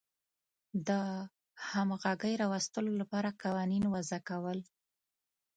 [0.87, 0.89] د
[1.69, 4.59] همغږۍ راوستلو لپاره قوانین وضع کول.